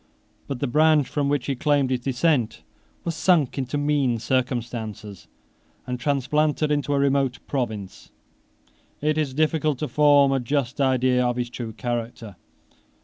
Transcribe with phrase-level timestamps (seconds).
[0.45, 2.63] 16 But the branch from which he claimed his descent
[3.03, 5.27] was sunk into mean circumstances,
[5.85, 8.09] and transplanted into a remote province.
[8.99, 12.35] It is difficult to form a just idea of his true character.